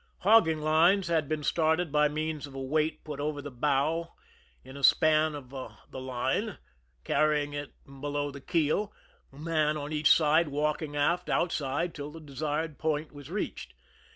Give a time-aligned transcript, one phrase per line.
[0.21, 4.15] Hogging lines had been started by means of a weight put over the bow
[4.63, 6.57] in a span of the line,
[7.03, 8.91] carrying it beloTi^ the keel,
[9.31, 13.75] a man on each side walk ing aft outside lill the desired point was reached.